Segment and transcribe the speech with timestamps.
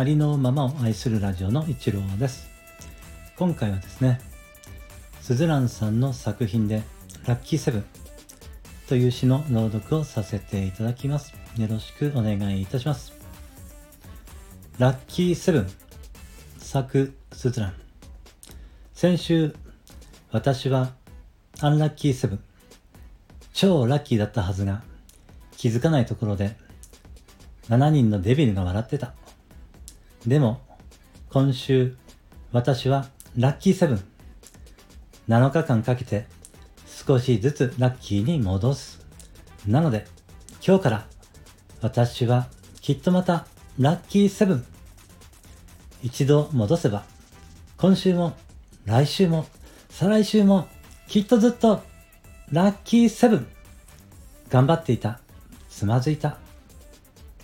[0.00, 2.48] ありのままを愛するラジオの一郎です。
[3.36, 4.18] 今回はですね
[5.20, 6.82] すずらんさんの作品で
[7.28, 7.84] 「ラッキーセブン」
[8.88, 11.34] という詩の朗読をさせていただきます。
[11.58, 13.12] よろしくお願いいたします。
[14.78, 15.70] ラッキーセブン
[16.56, 17.74] 作すずらん
[18.94, 19.54] 先週
[20.32, 20.94] 私は
[21.60, 22.40] アンラッキーセブン。
[23.52, 24.82] 超ラッキーだったはずが
[25.58, 26.56] 気づかないところで
[27.68, 29.12] 7人のデビルが笑ってた。
[30.26, 30.60] でも、
[31.30, 31.96] 今週、
[32.52, 33.06] 私は
[33.38, 34.04] ラッキーセブン。
[35.28, 36.26] 7日間かけて
[36.86, 39.06] 少しずつラッキーに戻す。
[39.66, 40.06] なので、
[40.66, 41.06] 今日から
[41.80, 42.48] 私は
[42.82, 43.46] きっとまた
[43.78, 44.64] ラッキーセブン。
[46.02, 47.04] 一度戻せば、
[47.78, 48.36] 今週も
[48.84, 49.46] 来週も
[49.88, 50.68] 再来週も
[51.08, 51.82] きっとずっと
[52.52, 53.46] ラッキーセブン。
[54.50, 55.20] 頑張っていた。
[55.70, 56.36] つまずいた。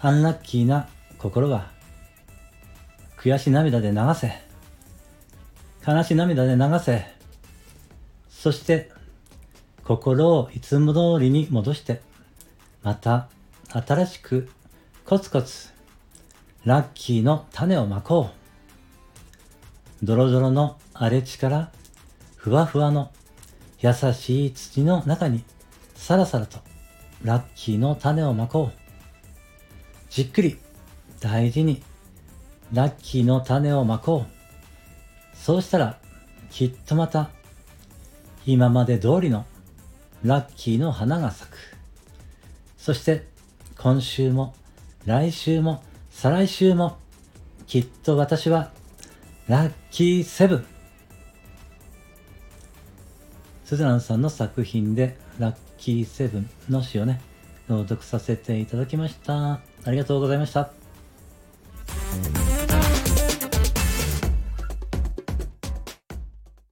[0.00, 1.70] アンラッキーな心は、
[3.24, 4.34] 悔し涙で流せ。
[5.86, 7.06] 悲し涙で流せ。
[8.28, 8.92] そして、
[9.82, 12.02] 心をいつも通りに戻して、
[12.82, 13.30] また
[13.70, 14.50] 新しく
[15.06, 15.70] コツコツ
[16.66, 18.28] ラッキーの種をまこ
[20.02, 20.04] う。
[20.04, 21.72] ドロドロの荒れ地から
[22.36, 23.10] ふわふわの
[23.80, 25.44] 優しい土の中に
[25.94, 26.58] さらさらと
[27.22, 28.78] ラッキーの種をまこう。
[30.10, 30.58] じっくり
[31.20, 31.82] 大事に
[32.72, 35.36] ラッキーの種をまこう。
[35.36, 35.98] そうしたら
[36.50, 37.30] きっとまた
[38.46, 39.44] 今まで通りの
[40.22, 41.56] ラッキーの花が咲く。
[42.78, 43.26] そして
[43.78, 44.54] 今週も
[45.04, 46.96] 来週も再来週も
[47.66, 48.72] きっと私は
[49.48, 50.66] ラッキーセブン。
[53.64, 57.20] スズランさんの作品でラッキーセブンの詩をね、
[57.68, 59.54] 朗読させていただきました。
[59.54, 60.83] ありがとうございました。